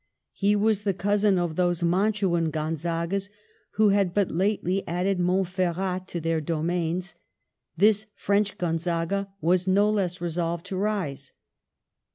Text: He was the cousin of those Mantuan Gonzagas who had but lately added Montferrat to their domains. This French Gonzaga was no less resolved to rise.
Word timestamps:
He 0.33 0.55
was 0.55 0.81
the 0.83 0.95
cousin 0.95 1.37
of 1.37 1.55
those 1.55 1.83
Mantuan 1.83 2.49
Gonzagas 2.51 3.29
who 3.73 3.89
had 3.89 4.15
but 4.15 4.31
lately 4.31 4.81
added 4.87 5.19
Montferrat 5.19 6.07
to 6.07 6.19
their 6.19 6.41
domains. 6.41 7.13
This 7.77 8.07
French 8.15 8.57
Gonzaga 8.57 9.27
was 9.41 9.67
no 9.67 9.91
less 9.91 10.19
resolved 10.19 10.65
to 10.65 10.75
rise. 10.77 11.33